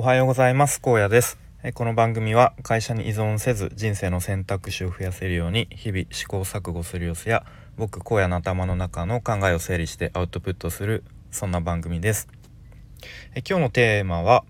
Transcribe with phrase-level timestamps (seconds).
[0.00, 0.80] おはようございます。
[0.80, 1.38] 高野です。
[1.74, 7.44] この番組は会社に依存せず人生の選択肢を増やせるように日々試行錯誤する様子や
[7.76, 12.28] 僕荒野の頭の中の考えを整理してアウトプットするそんな番組です。
[13.46, 14.44] 今日のテーマは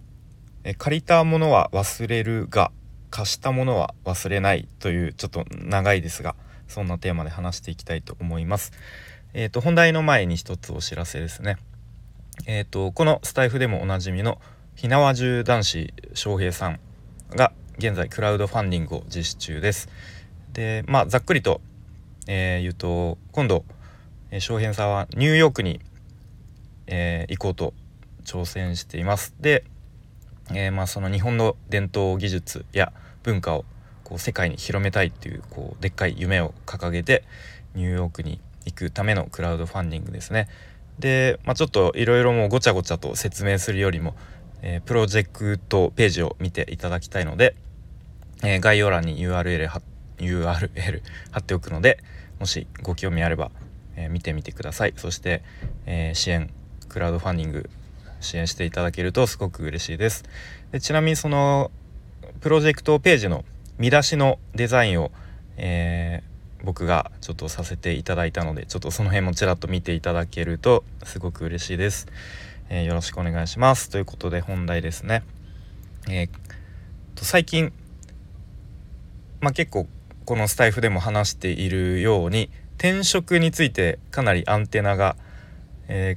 [0.78, 2.70] 借りたものは忘れるが
[3.10, 6.36] 貸したものは忘れないというちょっと長いですが
[6.68, 8.70] そんなテーマで話していきたいと思います。
[9.34, 11.56] えっ、ー、と本題の前に一つお知らせですね。
[12.46, 14.40] えっ、ー、とこのスタイフでもおなじみの
[14.80, 16.80] 火縄銃男子翔平さん
[17.36, 19.90] が現在クラウドファンディングを実施中です。
[20.54, 21.60] でまあざっくりと、
[22.26, 23.66] えー、言うと今度、
[24.30, 25.82] えー、翔平さんはニューヨークに、
[26.86, 27.74] えー、行こうと
[28.24, 29.34] 挑戦しています。
[29.38, 29.64] で、
[30.54, 33.66] えまあ、その日本の伝統技術や文化を
[34.02, 37.24] こう世界に広めたいっていうこうでっかい夢を掲げて
[37.74, 40.48] ニューヨークに行くためのクラウドファンディングですね。
[40.98, 44.14] で、まあ、ちょっといろいろもうごちゃごちゃと説明するよりも
[44.62, 47.54] え、プロジェクトページを見ていただきたいので、
[48.42, 49.82] え、概要欄に URL 貼
[50.18, 51.98] URL 貼っておくので
[52.38, 53.50] もしご興味あれば、
[53.96, 55.42] え、見てみてくださいそして、
[55.86, 56.50] え支援
[56.88, 57.70] クラウドファンディング
[58.20, 60.24] 支援していただけるとすごく嬉しいです
[60.72, 61.70] でちなみにその
[62.40, 63.44] プロジェクトページの
[63.78, 65.10] 見出しのデザインを、
[65.56, 66.22] え
[66.62, 72.06] 僕がちょっとさせていただいたのでちょっとその辺もちらっと見ていただけるとすごく嬉しいです。
[72.70, 73.90] えー、よろしくお願いします。
[73.90, 75.22] ということで本題ですね。
[76.08, 76.28] えー、
[77.16, 77.72] と最近、
[79.40, 79.86] まあ、結構
[80.24, 85.16] このスタイフでも話しているように転職についてかなりアンテナが、
[85.88, 86.16] え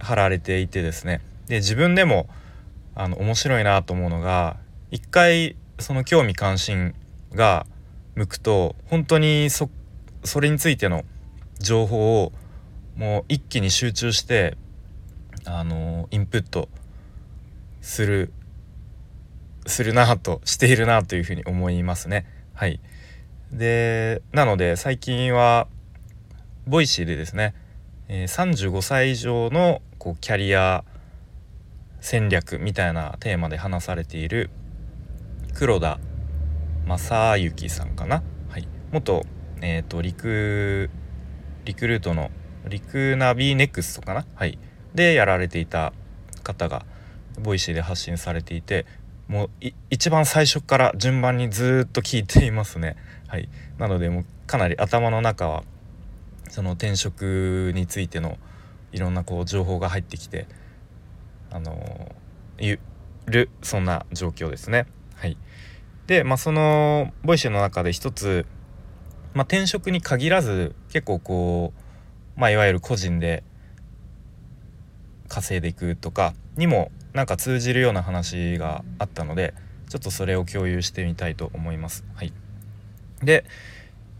[0.00, 2.28] ー、張られていてですねで自分でも
[2.94, 4.56] あの面白いなと思うのが
[4.90, 6.94] 一回その興味関心
[7.34, 7.66] が
[8.14, 9.70] 向くと本当にそ
[10.24, 11.04] それについての
[11.58, 12.32] 情報を
[12.96, 14.56] もう一気に集中して
[15.44, 16.68] あのインプット
[17.80, 18.32] する
[19.66, 22.26] するなとしているなというふうに思いますね。
[22.54, 22.80] はい、
[23.52, 25.68] でなので最近は
[26.66, 27.54] Voicy でですね、
[28.08, 30.84] え、35歳以上のこうキャリア
[32.00, 34.50] 戦略みたいなテーマで話されている
[35.54, 35.98] 黒田
[36.86, 39.22] 真行さんかな、はい、元、
[39.60, 40.90] えーと、リク
[41.64, 42.30] リクルートの
[42.68, 44.58] リクナビネクストかな、はい、
[44.94, 45.92] でやられていた
[46.42, 46.84] 方が
[47.40, 48.86] Voicy で発信されていて
[49.28, 49.50] もう
[49.90, 52.96] 一番最初から順番にずっと聞いていますね。
[53.28, 53.48] はい、
[53.78, 55.64] なのでもうかなり頭の中は
[56.50, 58.36] その転職についての
[58.92, 60.46] いろんなこう情報が入ってきて
[61.50, 62.14] あの
[62.58, 62.76] い
[63.26, 64.86] るそんな状況ですね。
[65.14, 65.38] はい、
[66.06, 68.44] でまあその Voicy の中で一つ、
[69.32, 71.72] まあ、転職に限らず結構こ
[72.36, 73.44] う、まあ、いわゆる個人で
[75.32, 79.54] 稼いでいくとかにもなんか通じるような話があったので
[79.88, 82.04] ちょっとそれを共有してみたいと思います。
[82.14, 82.32] はい、
[83.22, 83.46] で、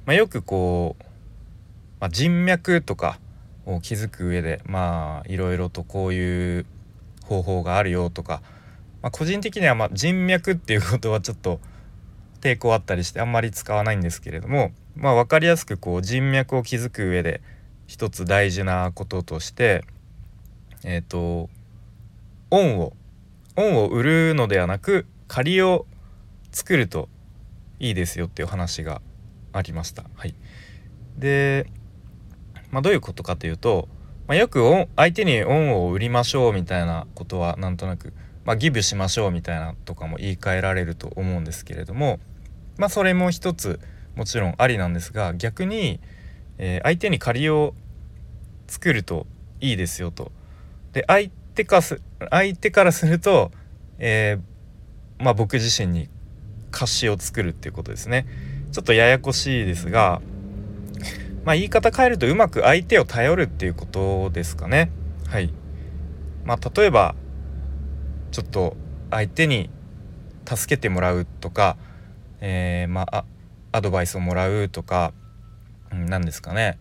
[0.07, 1.05] まあ、よくこう、
[2.01, 3.19] まあ、人脈とか
[3.67, 6.67] を築く上でまあいろいろとこういう
[7.25, 8.43] 方法があるよとか、
[9.03, 11.61] まあ、個人的にはま人脈っていうことはちょっと
[12.41, 17.43] 抵抗あったりしてあんまり使わないんですけれども、まあ、分かりやすくこう人脈を築く上で
[17.87, 19.85] 一つ大事なこととして
[20.85, 21.49] えっ、ー、と
[22.51, 22.93] 恩を
[23.57, 25.87] 恩を売るのではなく借りを
[26.53, 27.09] 作ると
[27.79, 29.03] いいですよっていう話が
[29.53, 30.05] ありました。
[30.15, 30.35] はい、
[31.19, 31.67] で、
[32.71, 33.89] まあ、どういうことかというと、
[34.27, 38.13] まあ、よく相手に恩を売りましょうみたいなことはなんとなく、
[38.45, 42.21] まあ、ギブしましょうみたいなとかも言い換えられると思うんですけれども、
[42.79, 43.81] まあ、それも一つ
[44.17, 46.01] もちろんありなんですが逆に、
[46.59, 47.75] えー、相手に借りを
[48.69, 49.27] 作ると
[49.61, 50.33] いいですよと
[50.93, 53.51] で相手かす相手からすると、
[53.99, 56.09] えー、まあ、僕自身に
[56.71, 58.27] 貸しを作るっていうことですね。
[58.73, 60.23] ちょっとややこしいですが、
[61.45, 64.91] まあ、言い方変えるとうまく相手を頼るっていうことですかね。
[65.29, 65.53] はい。
[66.45, 67.15] まあ例えば
[68.31, 68.77] ちょっと
[69.11, 69.71] 相手に
[70.45, 71.77] 助けてもらうとか、
[72.41, 73.25] えー、まあ
[73.73, 75.13] アドバイスをもらうとか
[75.91, 76.79] 何ですかね。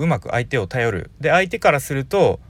[0.00, 2.40] うまく相手を頼るで相手からすると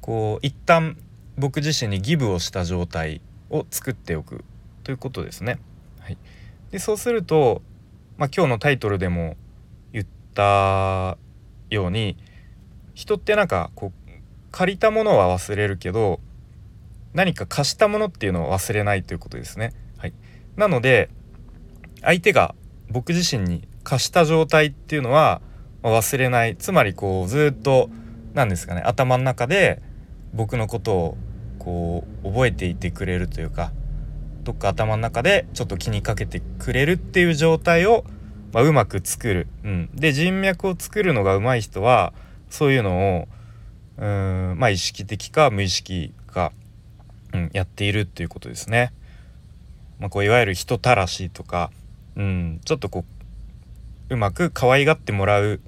[0.00, 0.96] こう一旦
[1.36, 3.20] 僕自身にギブをした状態
[3.50, 4.44] を作っておく
[4.84, 5.58] ということですね。
[6.00, 6.18] はい、
[6.70, 7.62] でそうすると、
[8.18, 9.36] まあ、今日のタイトルでも
[9.92, 11.16] 言った
[11.70, 12.16] ように
[12.94, 14.10] 人ってなんかこう
[14.50, 16.20] 借りたものは忘れるけど
[17.14, 19.72] 何か貸したものっていうのを忘れないということですね。
[19.98, 20.12] はい、
[20.56, 21.08] なので
[22.02, 22.54] 相手が
[22.88, 25.40] 僕自身に貸した状態っていうのは
[25.82, 26.56] 忘れない。
[26.56, 27.90] つまりこうずっと
[28.34, 28.82] 何ですかね。
[28.84, 29.82] 頭の中で
[30.32, 31.18] 僕のことを
[31.58, 33.72] こう覚えていてくれるというか
[34.42, 38.04] どっか頭の中でちょっと気にかけてくれるっていう状態を、
[38.52, 42.14] まあ、うまく作る、うん、で人脈を作るのが上手い人は
[42.48, 43.28] そういうのを
[43.98, 46.52] うんまあ意識的か無意識か、
[47.34, 48.92] うん、やっているっていうことですね。
[49.98, 51.70] まあ、こういわゆる人たらしとか、
[52.16, 53.19] うん、ちょっとこう
[54.10, 55.60] うまく可愛がってもらう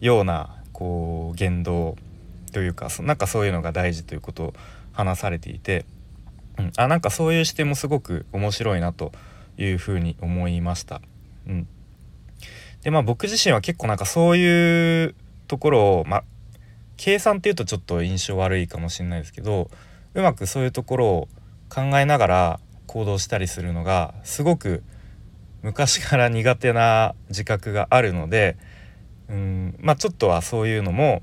[0.00, 1.96] ようなこう言動
[2.52, 4.54] というかなんかそういうのが大事ということを
[4.92, 5.84] 話されていて、
[6.58, 9.12] うん、あなんかそういう視点もすごく面白いなと
[9.58, 11.02] いうふうに思いました。
[11.46, 11.68] うん、
[12.82, 15.14] でまあ僕自身は結構なんかそういう
[15.48, 16.24] ところを、まあ、
[16.96, 19.70] 計算っていうとちょっと印象悪いかもしれないですけど
[20.14, 21.28] うまくそういうところを
[21.68, 24.82] 考えながら行動したりするのがすごく
[25.66, 28.56] 昔から苦手な自覚があるので
[29.28, 31.22] うんまあちょっとはそういうのも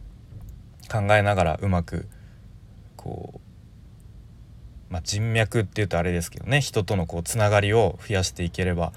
[0.91, 2.09] 考えながらうまく
[2.97, 8.91] こう、まあ、人脈っていうとあれですけどね人とのこうつながりを増やしていければ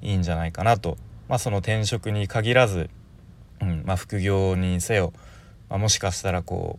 [0.00, 0.96] いいんじゃないかなと、
[1.28, 2.88] まあ、その転職に限らず、
[3.60, 5.12] うんまあ、副業にせよ、
[5.68, 6.78] まあ、もしかしたらこ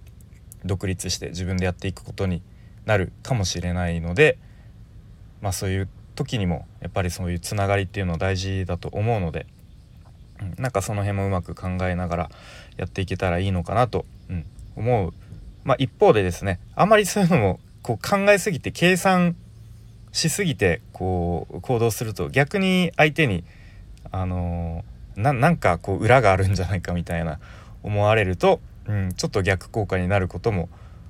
[0.65, 2.41] う独立して自分でやっていくことに
[2.85, 4.39] なるかもしれないので、
[5.41, 9.45] まあ、そういう時にもやっぱりそういうつながりっていうのは大事だと思うので、
[10.41, 12.31] うん、なんかその辺もうまく考えながら
[12.75, 15.13] やっていけたらいいのかなと、うん、思う、
[15.63, 19.35] まあ、一方でですねあまりそういうのもこう考えすぎて計算
[20.11, 23.43] しすぎてこう行動すると逆に相手に
[24.11, 27.39] あのー、なんかこう裏があるんじゃないかみたいな
[27.83, 30.69] 思われると、うん、ちょっと逆効果になることも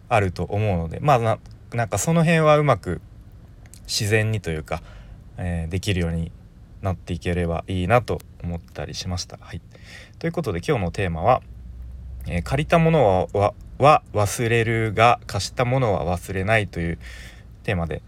[0.09, 1.39] あると思うのでまあ
[1.74, 3.01] なんかその辺はうまく
[3.88, 4.81] 自然にというか、
[5.38, 6.31] えー、できるように
[6.81, 9.38] なっていければいいなと思ったりしました。
[9.42, 9.62] はい、
[10.19, 11.42] ということで今日のテーマは、
[12.28, 17.00] えー、借りたものはは忘れるが貸したものは忘れないという
[17.63, 18.01] テーマで、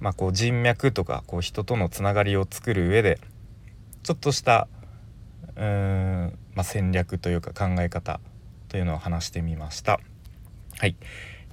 [0.00, 3.18] まあ、こう人脈とかこう人とのつながりを作る上で
[4.02, 4.68] ちょっとした
[5.56, 8.20] うーん、まあ、戦略というか考え方
[8.68, 10.00] というのを話してみました。
[10.78, 10.94] はい、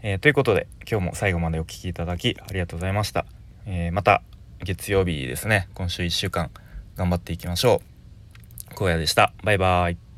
[0.02, 3.26] えー、ということで今日も最後までお聴きいただきありがとうございました。
[3.66, 4.22] えー、また
[4.64, 5.68] 月曜日ですね。
[5.74, 6.50] 今週1週間
[6.96, 7.82] 頑張っていきましょ
[8.80, 8.84] う。
[8.84, 9.34] 荒野でした。
[9.44, 10.13] バイバーイ。